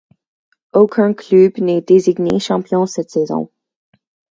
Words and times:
Aucun 0.73 1.13
club 1.13 1.59
n'est 1.59 1.81
désigné 1.81 2.39
champion 2.39 2.87
cette 2.87 3.11
saison. 3.11 3.51